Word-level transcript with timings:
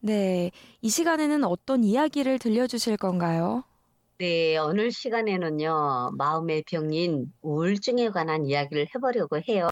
네, 0.00 0.50
이 0.82 0.88
시간에는 0.88 1.44
어떤 1.44 1.84
이야기를 1.84 2.38
들려주실 2.38 2.96
건가요? 2.96 3.64
네, 4.18 4.56
오늘 4.56 4.92
시간에는요, 4.92 6.12
마음의 6.16 6.64
병인 6.70 7.32
우울증에 7.42 8.08
관한 8.10 8.46
이야기를 8.46 8.86
해보려고 8.94 9.38
해요. 9.46 9.68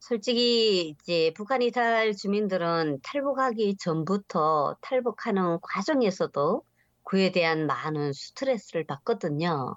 솔직히 0.00 0.90
이제 0.90 1.32
북한 1.36 1.60
이 1.62 1.70
탈 1.72 2.14
주민들은 2.14 3.00
탈북하기 3.02 3.76
전부터 3.78 4.76
탈북하는 4.80 5.58
과정에서도 5.62 6.62
그에 7.04 7.32
대한 7.32 7.66
많은 7.66 8.12
스트레스를 8.12 8.86
받거든요. 8.86 9.74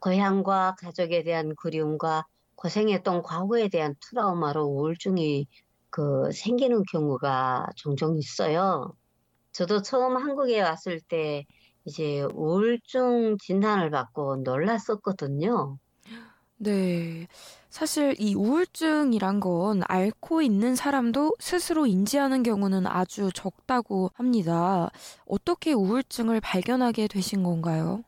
고향과 0.00 0.76
가족에 0.80 1.24
대한 1.24 1.54
그리움과 1.56 2.24
고생했던 2.56 3.22
과거에 3.22 3.68
대한 3.68 3.94
트라우마로 4.10 4.64
우울증이 4.66 5.46
그 5.92 6.32
생기는 6.32 6.82
경우가 6.92 7.68
종종 7.76 8.18
있어요. 8.18 8.94
저도 9.52 9.82
처음 9.82 10.16
한국에 10.16 10.60
왔을 10.62 11.00
때 11.00 11.46
이제 11.86 12.22
우울증 12.34 13.36
진단을 13.38 13.90
받고 13.90 14.38
놀랐었거든요. 14.44 15.78
네. 16.56 17.26
사실 17.70 18.14
이 18.18 18.34
우울증이란 18.34 19.40
건 19.40 19.82
앓고 19.88 20.42
있는 20.42 20.76
사람도 20.76 21.36
스스로 21.40 21.86
인지하는 21.86 22.42
경우는 22.42 22.86
아주 22.86 23.30
적다고 23.34 24.10
합니다. 24.14 24.90
어떻게 25.26 25.72
우울증을 25.72 26.40
발견하게 26.40 27.08
되신 27.08 27.42
건가요? 27.42 28.04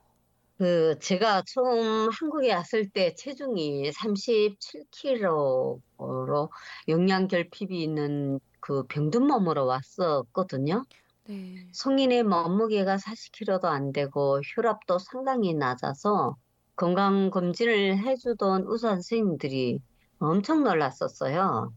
그 0.64 0.98
제가 0.98 1.42
처음 1.46 2.08
한국에 2.08 2.54
왔을 2.54 2.88
때 2.88 3.14
체중이 3.14 3.90
37kg로 3.90 6.48
영양 6.88 7.28
결핍이 7.28 7.82
있는 7.82 8.40
그 8.60 8.86
병든 8.86 9.26
몸으로 9.26 9.66
왔었거든요. 9.66 10.86
네. 11.28 11.68
성인의 11.70 12.22
몸무게가 12.22 12.96
40kg도 12.96 13.66
안 13.66 13.92
되고 13.92 14.40
혈압도 14.42 14.98
상당히 14.98 15.52
낮아서 15.52 16.34
건강 16.76 17.28
검진을 17.28 17.98
해주던 17.98 18.64
의사 18.66 18.92
선생님들이 18.92 19.82
엄청 20.18 20.64
놀랐었어요. 20.64 21.74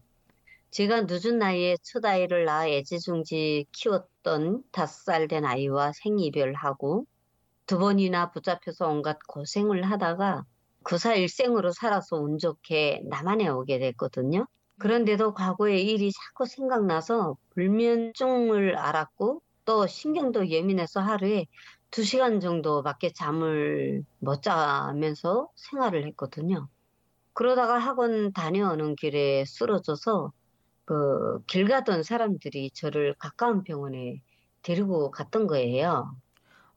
제가 0.70 1.02
늦은 1.02 1.38
나이에 1.38 1.76
첫 1.82 2.06
아이를 2.06 2.46
낳아 2.46 2.66
애지중지 2.68 3.66
키웠던 3.70 4.62
다섯 4.72 5.04
살 5.04 5.28
된 5.28 5.44
아이와 5.44 5.92
생이별하고 5.92 7.04
두 7.68 7.78
번이나 7.78 8.32
붙잡혀서 8.32 8.88
온갖 8.88 9.18
고생을 9.28 9.84
하다가 9.84 10.44
그사 10.84 11.14
일생으로 11.14 11.70
살아서 11.72 12.16
운 12.16 12.38
좋게 12.38 13.02
남한에 13.08 13.48
오게 13.48 13.78
됐거든요. 13.78 14.46
그런데도 14.78 15.34
과거의 15.34 15.86
일이 15.86 16.10
자꾸 16.12 16.46
생각나서 16.46 17.36
불면증을 17.54 18.76
알았고 18.78 19.42
또 19.66 19.86
신경도 19.86 20.48
예민해서 20.50 21.00
하루에 21.00 21.46
두 21.92 22.04
시간 22.04 22.40
정도밖에 22.40 23.12
잠을 23.12 24.04
못 24.18 24.42
자면서 24.42 25.48
생활을 25.56 26.06
했거든요. 26.08 26.68
그러다가 27.34 27.78
학원 27.78 28.32
다녀오는 28.32 28.96
길에 28.96 29.44
쓰러져서 29.46 30.32
그 30.86 31.40
길 31.48 31.68
가던 31.68 32.02
사람들이 32.04 32.70
저를 32.72 33.14
가까운 33.18 33.62
병원에 33.64 34.20
데리고 34.62 35.10
갔던 35.12 35.46
거예요. 35.48 36.12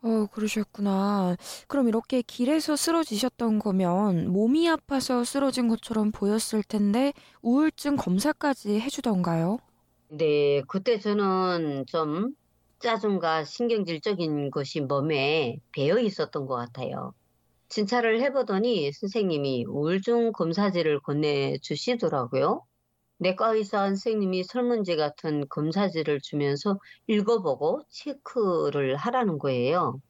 어, 0.03 0.25
그러셨구나. 0.27 1.35
그럼 1.67 1.87
이렇게 1.87 2.21
길에서 2.23 2.75
쓰러지셨던 2.75 3.59
거면 3.59 4.29
몸이 4.31 4.67
아파서 4.69 5.23
쓰러진 5.23 5.67
것처럼 5.67 6.11
보였을 6.11 6.63
텐데 6.63 7.13
우울증 7.41 7.97
검사까지 7.97 8.79
해주던가요? 8.79 9.59
네, 10.09 10.61
그때 10.67 10.99
저는 10.99 11.85
좀 11.87 12.35
짜증과 12.79 13.45
신경질적인 13.45 14.51
것이 14.51 14.81
몸에 14.81 15.57
배어 15.71 15.97
있었던 15.99 16.45
것 16.47 16.55
같아요. 16.55 17.13
진찰을 17.69 18.21
해보더니 18.23 18.91
선생님이 18.93 19.65
우울증 19.67 20.31
검사지를 20.33 21.01
건네주시더라고요. 21.01 22.65
내과 23.21 23.53
의사 23.53 23.85
선생님이 23.85 24.43
설문지 24.43 24.95
같은 24.95 25.47
검사지를 25.47 26.19
주면서 26.21 26.79
읽어보고 27.05 27.83
체크를 27.89 28.95
하라는 28.95 29.37
거예요. 29.37 30.01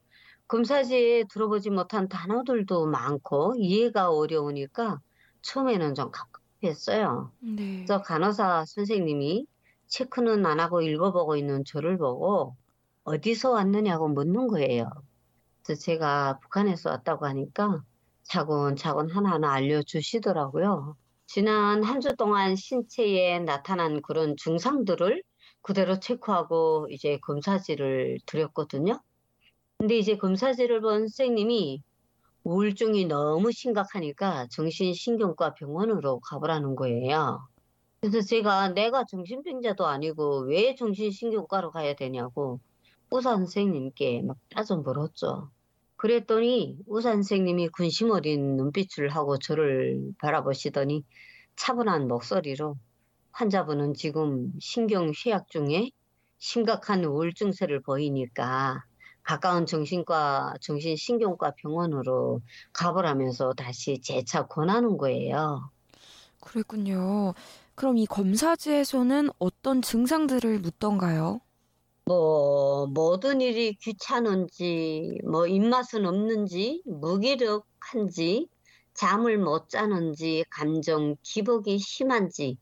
검사지에 0.48 1.24
들어보지 1.30 1.68
못한 1.70 2.08
단어들도 2.08 2.86
많고 2.86 3.54
이해가 3.58 4.10
어려우니까 4.10 5.00
처음에는 5.42 5.94
좀 5.94 6.10
갑갑했어요. 6.10 7.32
네. 7.40 7.84
그래서 7.84 8.00
간호사 8.02 8.64
선생님이 8.66 9.46
체크는 9.88 10.46
안 10.46 10.58
하고 10.58 10.80
읽어보고 10.80 11.36
있는 11.36 11.64
저를 11.66 11.98
보고 11.98 12.56
어디서 13.04 13.50
왔느냐고 13.50 14.08
묻는 14.08 14.46
거예요. 14.46 14.88
그래서 15.62 15.82
제가 15.82 16.38
북한에서 16.40 16.88
왔다고 16.88 17.26
하니까 17.26 17.82
차근차근 18.24 19.10
하나하나 19.10 19.52
알려주시더라고요. 19.52 20.96
지난 21.34 21.82
한 21.82 22.00
주 22.00 22.14
동안 22.16 22.56
신체에 22.56 23.38
나타난 23.40 24.02
그런 24.02 24.36
증상들을 24.36 25.22
그대로 25.62 25.98
체크하고 25.98 26.88
이제 26.90 27.18
검사지를 27.22 28.18
드렸거든요. 28.26 29.00
근데 29.78 29.98
이제 29.98 30.16
검사지를 30.18 30.80
본 30.82 31.08
선생님이 31.08 31.82
우울증이 32.44 33.06
너무 33.06 33.52
심각하니까 33.52 34.48
정신신경과 34.52 35.54
병원으로 35.54 36.20
가보라는 36.20 36.76
거예요. 36.76 37.40
그래서 38.00 38.22
제가 38.22 38.70
내가 38.70 39.04
정신병자도 39.06 39.86
아니고 39.86 40.46
왜 40.48 40.74
정신신경과로 40.76 41.72
가야 41.72 41.94
되냐고 41.96 42.60
의사 43.12 43.36
선생님께 43.36 44.22
막 44.24 44.38
따져 44.50 44.78
물었죠. 44.78 45.51
그랬더니 46.02 46.76
의사 46.88 47.12
선생님이 47.12 47.68
군심 47.68 48.10
어린 48.10 48.56
눈빛을 48.56 49.08
하고 49.10 49.38
저를 49.38 50.10
바라보시더니 50.18 51.04
차분한 51.54 52.08
목소리로 52.08 52.74
환자분은 53.30 53.94
지금 53.94 54.52
신경쇠약 54.58 55.48
중에 55.48 55.90
심각한 56.38 57.04
우울증세를 57.04 57.82
보이니까 57.82 58.82
가까운 59.22 59.64
정신과 59.64 60.54
정신신경과 60.60 61.52
병원으로 61.58 62.40
가보라면서 62.72 63.52
다시 63.52 64.00
재차 64.00 64.48
권하는 64.48 64.96
거예요. 64.96 65.70
그랬군요. 66.40 67.34
그럼 67.76 67.96
이 67.96 68.06
검사지에서는 68.06 69.28
어떤 69.38 69.80
증상들을 69.80 70.58
묻던가요? 70.58 71.42
뭐 72.04 72.86
모든 72.88 73.40
일이 73.40 73.74
귀찮은지 73.74 75.20
뭐 75.24 75.46
입맛은 75.46 76.04
없는지 76.06 76.82
무기력한지 76.84 78.48
잠을 78.94 79.38
못 79.38 79.68
자는지 79.68 80.44
감정 80.50 81.16
기복이 81.22 81.78
심한지 81.78 82.58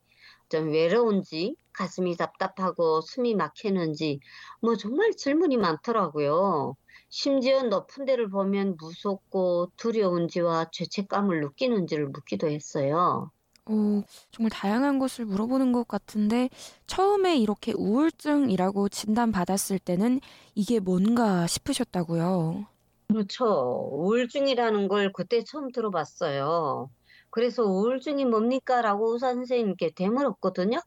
좀 0.49 0.71
외로운지 0.71 1.55
가슴이 1.73 2.17
답답하고 2.17 3.01
숨이 3.01 3.35
막히는지 3.35 4.19
뭐 4.61 4.75
정말 4.75 5.11
질문이 5.11 5.57
많더라고요. 5.57 6.75
심지어 7.09 7.63
높은 7.63 8.05
데를 8.05 8.29
보면 8.29 8.75
무섭고 8.77 9.71
두려운지와 9.77 10.69
죄책감을 10.71 11.41
느끼는지를 11.41 12.07
묻기도 12.09 12.47
했어요. 12.49 13.31
어, 13.65 14.03
정말 14.31 14.49
다양한 14.51 14.99
것을 14.99 15.25
물어보는 15.25 15.71
것 15.71 15.87
같은데 15.87 16.49
처음에 16.87 17.37
이렇게 17.37 17.73
우울증이라고 17.73 18.89
진단받았을 18.89 19.79
때는 19.79 20.19
이게 20.55 20.79
뭔가 20.79 21.47
싶으셨다고요. 21.47 22.67
그렇죠. 23.07 23.45
우울증이라는 23.91 24.87
걸 24.87 25.11
그때 25.13 25.43
처음 25.43 25.71
들어봤어요. 25.71 26.89
그래서 27.29 27.63
우울증이 27.63 28.25
뭡니까? 28.25 28.81
라고 28.81 29.13
의사 29.13 29.33
선생님께 29.33 29.91
되물었거든요. 29.95 30.79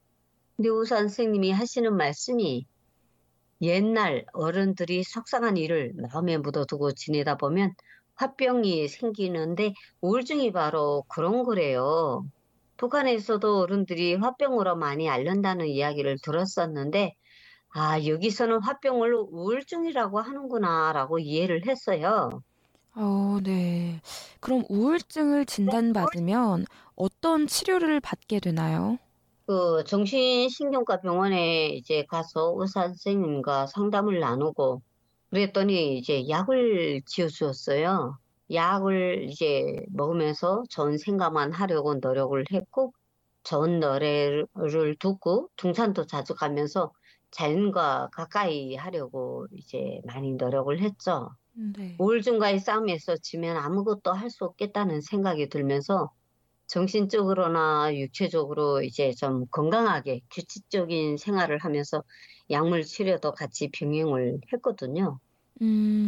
근데 0.57 0.69
의사 0.71 0.97
선생님이 0.97 1.53
하시는 1.53 1.97
말씀이 1.97 2.67
옛날 3.63 4.25
어른들이 4.33 5.05
속상한 5.05 5.57
일을 5.57 5.95
마음에 5.97 6.39
묻어두고 6.39 6.93
지내다 6.93 7.37
보면 7.37 7.75
화병이 8.17 8.89
생기는데 8.89 9.75
우울증이 10.01 10.53
바로 10.53 11.05
그런 11.09 11.43
거래요. 11.45 12.25
북한에서도 12.85 13.61
어른들이 13.61 14.15
화병으로 14.15 14.77
많이 14.77 15.09
앓는다는 15.09 15.67
이야기를 15.69 16.19
들었었는데 16.23 17.15
아, 17.75 18.05
여기서는 18.05 18.61
화병을 18.63 19.15
우울증이라고 19.15 20.21
하는구나라고 20.21 21.19
이해를 21.19 21.67
했어요. 21.67 22.43
어, 22.95 23.39
네. 23.43 24.01
그럼 24.41 24.65
우울증을 24.69 25.47
진단받으면 25.47 26.67
어떤 26.95 27.47
치료를 27.47 28.01
받게 28.01 28.41
되나요? 28.41 28.99
그 29.47 29.85
정신신경과 29.85 31.01
병원에 31.01 31.69
이제 31.69 32.05
가서 32.09 32.55
의사 32.59 32.83
선생님과 32.89 33.67
상담을 33.67 34.21
나누고 34.21 34.83
그랬더니 35.31 35.99
이제 35.99 36.29
약을 36.29 37.03
지어 37.07 37.29
주었어요. 37.29 38.19
약을 38.55 39.25
이제 39.31 39.65
먹으면서 39.91 40.65
좋은 40.71 40.99
생각만 40.99 41.53
하려고 41.53 41.95
노력을 41.97 42.43
했고 42.53 42.93
좋은 43.45 43.81
노래를 43.81 44.47
듣고 45.01 45.51
등산도 45.57 46.07
자주 46.07 46.35
가면서 46.35 46.93
자연과 47.33 48.11
가까이 48.13 48.75
하려고 48.77 49.47
이제 49.53 50.01
많이 50.07 50.33
노력을 50.35 50.79
했죠. 50.81 51.31
네. 51.53 51.99
우울증과의 51.99 52.61
싸움에서 52.61 53.17
지면 53.23 53.57
아무것도 53.57 54.13
할 54.13 54.31
수 54.31 54.45
없겠다는 54.45 55.01
생각이 55.01 55.49
들면서 55.49 56.13
정신적으로나 56.69 57.95
육체적으로 57.97 58.83
이제 58.83 59.13
좀 59.13 59.47
건강하게 59.51 60.23
규칙적인 60.33 61.17
생활을 61.19 61.59
하면서 61.59 62.03
약물 62.51 62.85
치료도 62.85 63.33
같이 63.33 63.71
병행을 63.73 64.41
했거든요. 64.53 65.21
음, 65.63 65.67
네. 66.03 66.04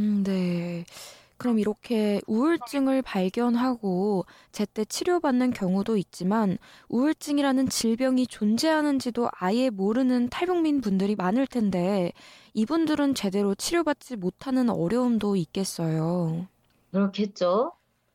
그럼 1.39 1.59
이렇게 1.59 2.21
우울증을 2.27 3.03
발견하고 3.03 4.25
제때 4.53 4.85
치료받는 4.85 5.53
경우도 5.53 5.97
있지만 5.99 6.59
우울증이라는 6.89 7.69
질병이 7.69 8.27
존재하는지도 8.27 9.29
아예 9.33 9.71
모르는 9.71 10.29
탈북민 10.31 10.81
분들이 10.81 11.15
많을 11.15 11.47
텐데 11.47 12.13
이분들은 12.55 13.15
제대로 13.15 13.55
치료받지 13.55 14.17
못하는 14.17 14.71
어려움도 14.71 15.37
있겠어요. 15.37 16.49
그렇겠죠. 16.91 17.73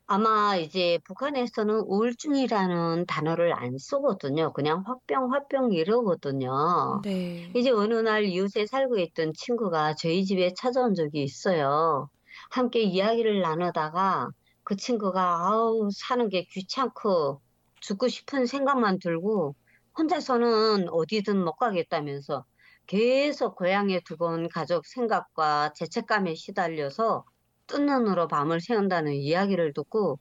아마 0.08 0.58
이제 0.58 1.00
북한에서는 1.06 1.82
우울증이라는 1.88 3.06
단어를 3.06 3.54
안 3.54 3.78
쓰거든요. 3.78 4.52
그냥 4.54 4.84
화병, 4.86 5.32
화병 5.34 5.72
이러거든요. 5.74 7.02
네. 7.04 7.52
이제 7.56 7.70
어느 7.72 7.94
날 7.96 8.26
이웃에 8.26 8.66
살고 8.66 8.98
있던 9.00 9.34
친구가 9.34 9.96
저희 9.96 10.26
집에 10.26 10.54
찾아온 10.58 10.96
적이 10.96 11.24
있어요. 11.24 12.10
함께 12.52 12.82
이야기를 12.82 13.40
나누다가 13.42 14.30
그 14.64 14.76
친구가 14.76 15.48
아우 15.48 15.90
사는 15.94 16.28
게 16.30 16.44
귀찮고 16.52 17.42
죽고 17.80 18.10
싶은 18.10 18.46
생각만 18.46 19.00
들고 19.00 19.56
혼자서는 19.98 20.90
어디든 20.90 21.44
못 21.44 21.54
가겠다면서 21.54 22.46
계속 22.88 23.56
고향에 23.56 24.02
두고 24.02 24.26
온 24.28 24.50
가족 24.50 24.86
생각과 24.86 25.72
죄책감에 25.76 26.36
시달려서 26.36 27.24
뜬 27.68 27.86
눈으로 27.86 28.28
밤을 28.28 28.60
새운다는 28.60 29.14
이야기를 29.14 29.74
듣고 29.74 30.20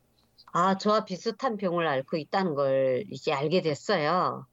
아 0.53 0.79
저와 0.79 1.05
비슷한 1.05 1.57
병을 1.57 1.87
앓고 1.89 2.17
있다는 2.17 2.55
걸 2.55 3.05
이제 3.11 3.33
알게 3.33 3.61
됐어요. 3.63 4.47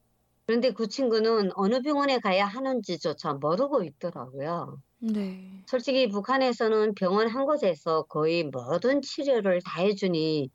그런데 0.47 0.71
그 0.73 0.87
친구는 0.87 1.51
어느 1.55 1.81
병원에 1.81 2.19
가야 2.19 2.45
하는지조차 2.47 3.35
모르고 3.35 3.83
있더라고요. 3.83 4.79
네. 4.99 5.63
솔직히 5.67 6.07
북한에서는 6.07 6.95
병원 6.95 7.27
한 7.27 7.45
곳에서 7.45 8.03
거의 8.03 8.43
모든 8.45 9.01
치료를 9.01 9.61
다 9.61 9.81
해주니 9.81 10.49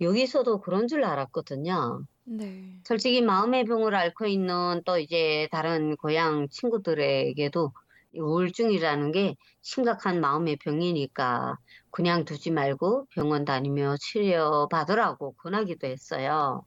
여기서도 0.00 0.60
그런 0.60 0.88
줄 0.88 1.04
알았거든요. 1.04 2.04
네. 2.24 2.80
솔직히 2.84 3.22
마음의 3.22 3.64
병을 3.64 3.94
앓고 3.94 4.26
있는 4.26 4.82
또 4.84 4.98
이제 4.98 5.48
다른 5.50 5.96
고향 5.96 6.48
친구들에게도 6.50 7.72
우울증이라는 8.14 9.12
게 9.12 9.34
심각한 9.62 10.20
마음의 10.20 10.56
병이니까 10.56 11.56
그냥 11.90 12.24
두지 12.24 12.50
말고 12.50 13.06
병원 13.14 13.44
다니며 13.44 13.96
치료 14.00 14.68
받으라고 14.68 15.34
권하기도 15.34 15.86
했어요. 15.86 16.62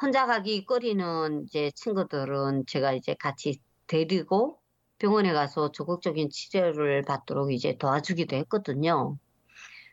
혼자 0.00 0.26
가기 0.26 0.64
꺼리는 0.66 1.44
이제 1.46 1.70
친구들은 1.74 2.64
제가 2.66 2.92
이제 2.94 3.14
같이 3.18 3.60
데리고 3.86 4.58
병원에 4.98 5.32
가서 5.32 5.70
적극적인 5.72 6.30
치료를 6.30 7.02
받도록 7.02 7.52
이제 7.52 7.76
도와주기도 7.78 8.36
했거든요. 8.36 9.18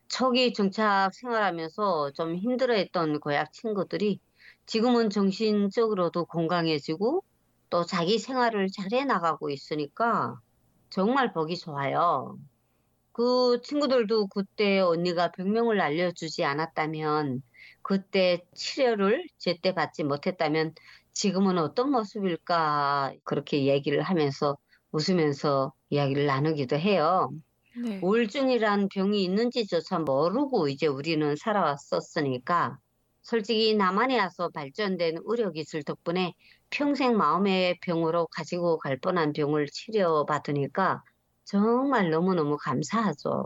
초기 0.09 0.53
정착 0.53 1.13
생활하면서 1.15 2.11
좀 2.13 2.35
힘들어했던 2.35 3.19
고향 3.21 3.45
친구들이 3.53 4.21
지금은 4.67 5.09
정신적으로도 5.09 6.25
건강해지고 6.25 7.23
또 7.69 7.85
자기 7.85 8.19
생활을 8.19 8.67
잘 8.69 8.93
해 8.93 9.05
나가고 9.05 9.49
있으니까 9.49 10.35
정말 10.89 11.33
보기 11.33 11.57
좋아요. 11.57 12.37
그 13.13 13.61
친구들도 13.63 14.27
그때 14.27 14.79
언니가 14.79 15.31
병명을 15.31 15.81
알려주지 15.81 16.45
않았다면 16.45 17.41
그때 17.81 18.41
치료를 18.55 19.25
제때 19.37 19.73
받지 19.73 20.03
못했다면 20.03 20.73
지금은 21.13 21.57
어떤 21.57 21.91
모습일까 21.91 23.13
그렇게 23.23 23.65
얘기를 23.67 24.01
하면서 24.01 24.57
웃으면서 24.91 25.73
이야기를 25.89 26.25
나누기도 26.25 26.77
해요. 26.77 27.31
네. 27.75 27.99
우울증이란 28.03 28.89
병이 28.89 29.23
있는지조차 29.23 29.99
모르고 29.99 30.67
이제 30.67 30.87
우리는 30.87 31.35
살아왔었으니까 31.35 32.77
솔직히 33.21 33.75
남한에 33.75 34.19
와서 34.19 34.49
발전된 34.49 35.19
의료기술 35.25 35.83
덕분에 35.83 36.33
평생 36.69 37.17
마음의 37.17 37.79
병으로 37.81 38.27
가지고 38.27 38.77
갈 38.77 38.97
뻔한 38.97 39.31
병을 39.33 39.67
치료받으니까 39.67 41.03
정말 41.43 42.09
너무너무 42.09 42.57
감사하죠. 42.57 43.45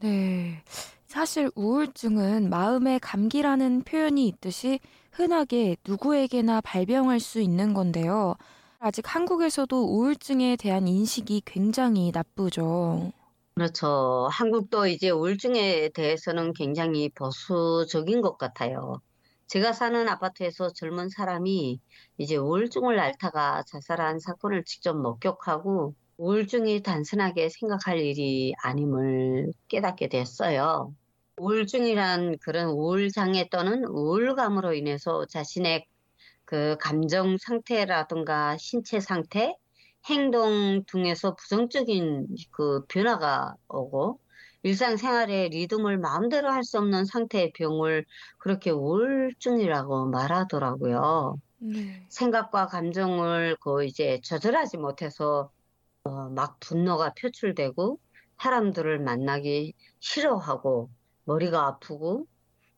네. 0.00 0.62
사실 1.06 1.50
우울증은 1.54 2.50
마음의 2.50 3.00
감기라는 3.00 3.82
표현이 3.82 4.26
있듯이 4.28 4.80
흔하게 5.12 5.76
누구에게나 5.86 6.60
발병할 6.60 7.20
수 7.20 7.40
있는 7.40 7.74
건데요. 7.74 8.36
아직 8.78 9.14
한국에서도 9.14 9.84
우울증에 9.84 10.56
대한 10.56 10.86
인식이 10.86 11.42
굉장히 11.44 12.10
나쁘죠. 12.12 13.12
그렇죠. 13.54 14.28
한국도 14.30 14.86
이제 14.86 15.10
우울증에 15.10 15.88
대해서는 15.90 16.52
굉장히 16.52 17.08
보수적인 17.10 18.20
것 18.20 18.36
같아요. 18.36 19.00
제가 19.46 19.72
사는 19.72 20.08
아파트에서 20.08 20.72
젊은 20.72 21.08
사람이 21.08 21.80
이제 22.18 22.36
우울증을 22.36 22.98
앓다가 22.98 23.62
자살한 23.66 24.18
사건을 24.18 24.64
직접 24.64 24.94
목격하고 24.96 25.94
우울증이 26.18 26.82
단순하게 26.82 27.48
생각할 27.48 27.98
일이 28.00 28.52
아님을 28.62 29.52
깨닫게 29.68 30.08
됐어요. 30.08 30.92
우울증이란 31.38 32.38
그런 32.38 32.68
우울장애 32.70 33.48
또는 33.50 33.84
우울감으로 33.84 34.74
인해서 34.74 35.26
자신의 35.26 35.86
그 36.46 36.76
감정 36.80 37.36
상태라든가 37.38 38.56
신체 38.58 39.00
상태, 39.00 39.56
행동 40.08 40.84
등에서 40.86 41.34
부정적인 41.36 42.28
그 42.52 42.86
변화가 42.88 43.56
오고 43.68 44.20
일상생활의 44.62 45.50
리듬을 45.50 45.98
마음대로 45.98 46.50
할 46.50 46.64
수 46.64 46.78
없는 46.78 47.04
상태의 47.06 47.52
병을 47.54 48.04
그렇게 48.38 48.70
우울증이라고 48.70 50.06
말하더라고요. 50.10 51.40
네. 51.58 52.06
생각과 52.10 52.66
감정을 52.68 53.56
그 53.60 53.84
이제 53.84 54.20
조절하지 54.22 54.78
못해서 54.78 55.52
어, 56.04 56.30
막 56.30 56.60
분노가 56.60 57.14
표출되고 57.20 58.00
사람들을 58.38 59.00
만나기 59.00 59.74
싫어하고 60.00 60.90
머리가 61.24 61.66
아프고 61.66 62.26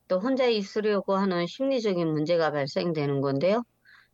또 0.09 0.21
혼자 0.21 0.47
있으려고 0.47 1.17
하는 1.17 1.47
심리적인 1.47 2.09
문제가 2.09 2.51
발생되는 2.53 3.21
건데요. 3.21 3.65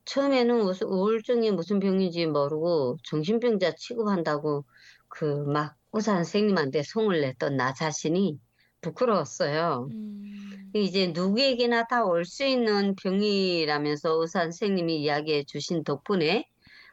처음에는 0.06 0.64
무슨 0.64 0.88
우울증이 0.88 1.50
무슨 1.52 1.80
병인지 1.80 2.26
모르고 2.26 2.98
정신병자 3.04 3.74
취급한다고 3.76 4.64
그 5.08 5.44
막 5.46 5.76
의사 5.92 6.14
선생님한테 6.16 6.82
송을 6.84 7.20
냈던 7.22 7.56
나 7.56 7.72
자신이 7.74 8.40
부끄러웠어요. 8.82 9.88
음, 9.90 10.70
이제 10.74 11.08
누구에게나 11.14 11.86
다 11.86 12.04
올 12.04 12.24
수 12.24 12.44
있는 12.44 12.94
병이라면서 12.96 14.20
의사 14.20 14.40
선생님이 14.42 15.02
이야기해 15.02 15.44
주신 15.44 15.84
덕분에 15.84 16.44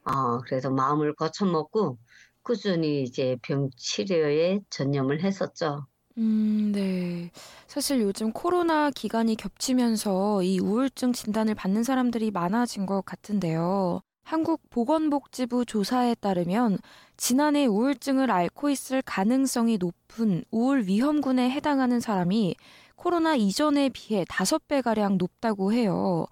어, 0.05 0.39
그래서 0.39 0.69
마음을 0.71 1.15
거쳐먹고 1.15 1.97
꾸준히 2.43 3.03
이제 3.03 3.37
병 3.43 3.69
치료에 3.77 4.59
전념을 4.69 5.23
했었죠. 5.23 5.85
음, 6.17 6.71
네. 6.73 7.31
사실 7.67 8.01
요즘 8.01 8.31
코로나 8.33 8.91
기간이 8.91 9.35
겹치면서 9.35 10.43
이 10.43 10.59
우울증 10.59 11.13
진단을 11.13 11.55
받는 11.55 11.83
사람들이 11.83 12.31
많아진 12.31 12.85
것 12.85 13.05
같은데요. 13.05 14.01
한국 14.23 14.61
보건복지부 14.69 15.65
조사에 15.65 16.15
따르면 16.15 16.77
지난해 17.17 17.65
우울증을 17.65 18.29
앓고 18.29 18.69
있을 18.69 19.01
가능성이 19.01 19.77
높은 19.77 20.43
우울 20.51 20.83
위험군에 20.85 21.49
해당하는 21.49 21.99
사람이 21.99 22.55
코로나 22.95 23.35
이전에 23.35 23.89
비해 23.89 24.25
5배가량 24.25 25.17
높다고 25.17 25.73
해요. 25.73 26.27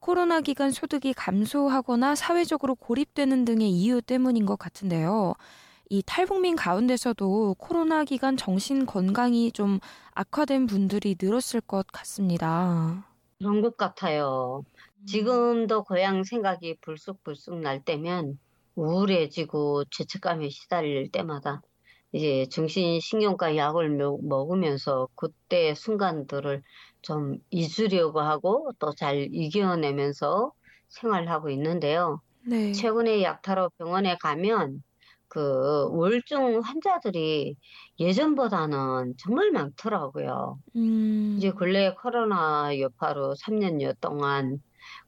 코로나 0.00 0.40
기간 0.40 0.70
소득이 0.70 1.12
감소하거나 1.12 2.14
사회적으로 2.14 2.74
고립되는 2.74 3.44
등의 3.44 3.70
이유 3.70 4.00
때문인 4.02 4.46
것 4.46 4.58
같은데요. 4.58 5.34
이 5.90 6.02
탈북민 6.06 6.56
가운데서도 6.56 7.56
코로나 7.58 8.04
기간 8.04 8.36
정신 8.38 8.86
건강이 8.86 9.52
좀 9.52 9.78
악화된 10.14 10.64
분들이 10.66 11.16
늘었을 11.20 11.60
것 11.60 11.86
같습니다. 11.92 13.04
그런 13.38 13.62
것 13.62 13.76
같아요. 13.76 14.62
지금도 15.06 15.84
고향 15.84 16.24
생각이 16.24 16.76
불쑥불쑥 16.80 17.60
날 17.60 17.82
때면 17.84 18.38
우울해지고 18.74 19.84
죄책감에 19.90 20.48
시달릴 20.50 21.10
때마다 21.10 21.62
이제 22.12 22.46
정신신경과 22.50 23.56
약을 23.56 23.90
먹으면서 24.22 25.08
그때 25.14 25.74
순간들을 25.74 26.62
좀 27.02 27.38
잊으려고 27.50 28.20
하고 28.20 28.72
또 28.78 28.92
잘 28.92 29.28
이겨내면서 29.32 30.52
생활하고 30.88 31.50
있는데요. 31.50 32.20
네. 32.42 32.72
최근에 32.72 33.22
약타로 33.22 33.70
병원에 33.78 34.16
가면 34.20 34.82
그 35.30 35.84
우울증 35.92 36.60
환자들이 36.60 37.56
예전보다는 38.00 39.14
정말 39.18 39.52
많더라고요. 39.52 40.58
음. 40.76 41.36
이제 41.38 41.52
근래 41.52 41.94
코로나 41.94 42.78
여파로 42.78 43.34
3년여 43.36 43.94
동안 44.00 44.58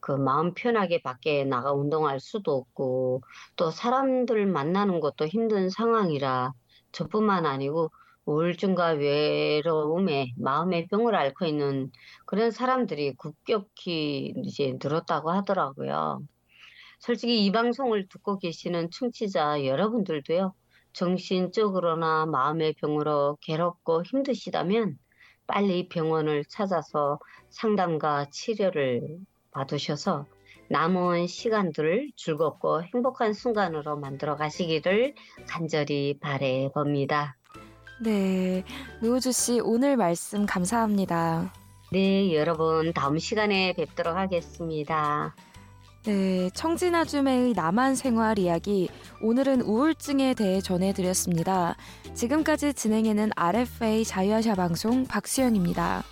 그 0.00 0.12
마음 0.12 0.54
편하게 0.54 1.02
밖에 1.02 1.44
나가 1.44 1.72
운동할 1.72 2.20
수도 2.20 2.52
없고 2.56 3.22
또 3.56 3.70
사람들 3.70 4.46
만나는 4.46 5.00
것도 5.00 5.26
힘든 5.26 5.68
상황이라 5.70 6.52
저뿐만 6.92 7.44
아니고 7.46 7.90
우울증과 8.24 8.92
외로움에 8.92 10.32
마음의 10.38 10.86
병을 10.88 11.14
앓고 11.16 11.46
있는 11.46 11.90
그런 12.26 12.50
사람들이 12.52 13.14
급격히 13.16 14.32
이제 14.44 14.76
늘었다고 14.80 15.30
하더라고요. 15.32 16.20
솔직히 17.02 17.44
이 17.44 17.50
방송을 17.50 18.06
듣고 18.08 18.38
계시는 18.38 18.90
청취자 18.92 19.64
여러분들도요, 19.64 20.54
정신적으로나 20.92 22.26
마음의 22.26 22.74
병으로 22.74 23.38
괴롭고 23.42 24.04
힘드시다면 24.04 24.98
빨리 25.48 25.88
병원을 25.88 26.44
찾아서 26.44 27.18
상담과 27.50 28.26
치료를 28.30 29.18
받으셔서 29.50 30.26
남은 30.70 31.26
시간들을 31.26 32.12
즐겁고 32.14 32.84
행복한 32.84 33.32
순간으로 33.32 33.96
만들어 33.96 34.36
가시기를 34.36 35.16
간절히 35.48 36.20
바래 36.20 36.68
봅니다. 36.72 37.36
네. 38.00 38.64
노우주 39.02 39.32
씨, 39.32 39.58
오늘 39.58 39.96
말씀 39.96 40.46
감사합니다. 40.46 41.52
네, 41.90 42.32
여러분, 42.32 42.92
다음 42.92 43.18
시간에 43.18 43.72
뵙도록 43.72 44.16
하겠습니다. 44.16 45.34
네, 46.04 46.50
청진아줌의 46.54 47.52
남한 47.52 47.94
생활 47.94 48.36
이야기. 48.36 48.88
오늘은 49.20 49.60
우울증에 49.60 50.34
대해 50.34 50.60
전해드렸습니다. 50.60 51.76
지금까지 52.14 52.74
진행해는 52.74 53.30
RFA 53.36 54.04
자유아시아 54.04 54.56
방송 54.56 55.04
박수연입니다. 55.06 56.02